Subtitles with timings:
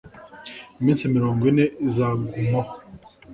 [0.79, 2.73] iminsi mirongo ine izagumaho,